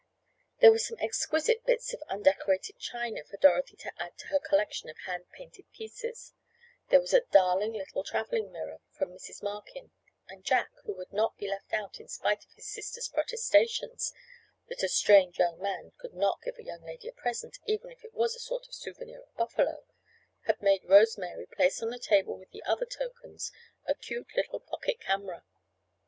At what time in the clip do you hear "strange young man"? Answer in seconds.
14.89-15.91